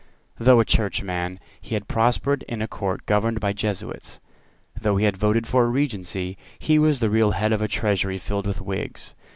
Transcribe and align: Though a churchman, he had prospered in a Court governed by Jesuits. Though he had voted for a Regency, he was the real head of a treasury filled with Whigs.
Though 0.39 0.59
a 0.59 0.65
churchman, 0.65 1.39
he 1.61 1.75
had 1.75 1.87
prospered 1.87 2.41
in 2.47 2.59
a 2.63 2.67
Court 2.67 3.05
governed 3.05 3.39
by 3.39 3.53
Jesuits. 3.53 4.19
Though 4.81 4.97
he 4.97 5.05
had 5.05 5.15
voted 5.15 5.45
for 5.45 5.65
a 5.65 5.67
Regency, 5.67 6.39
he 6.57 6.79
was 6.79 7.01
the 7.01 7.09
real 7.11 7.29
head 7.33 7.53
of 7.53 7.61
a 7.61 7.67
treasury 7.67 8.17
filled 8.17 8.47
with 8.47 8.61
Whigs. 8.61 9.13